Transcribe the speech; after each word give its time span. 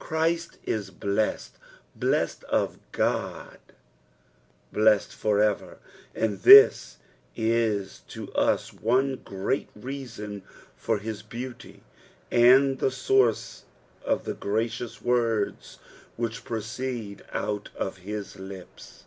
Christ 0.00 0.58
is 0.64 0.90
blessed, 0.90 1.52
blessed 1.94 2.42
of 2.48 2.80
God, 2.90 3.60
blessed 4.72 5.14
for 5.14 5.40
ever, 5.40 5.78
and 6.16 6.40
this 6.42 6.96
is 7.36 8.00
to 8.08 8.32
us 8.32 8.72
one 8.72 9.20
grent 9.24 9.68
reason 9.76 10.42
for 10.76 10.98
Iiib 10.98 11.22
lieauty, 11.28 11.80
nnd 12.32 12.80
the 12.80 12.88
■oorce 12.88 13.62
of 14.04 14.24
the 14.24 14.34
gracious 14.34 15.00
words 15.00 15.78
which 16.16 16.44
proceed 16.44 17.22
out 17.32 17.68
o( 17.78 17.90
his 17.92 18.34
lips. 18.34 19.04